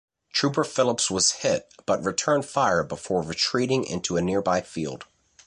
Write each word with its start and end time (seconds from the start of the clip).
Trooper 0.33 0.63
Phillips 0.63 1.11
was 1.11 1.29
hit 1.29 1.71
but 1.85 2.03
returned 2.03 2.47
fire 2.47 2.83
before 2.83 3.21
retreating 3.21 3.83
into 3.83 4.17
a 4.17 4.21
nearby 4.23 4.59
field. 4.61 5.05